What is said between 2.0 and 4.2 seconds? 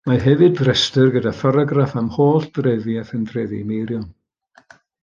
am holl drefi a phentrefi Meirion.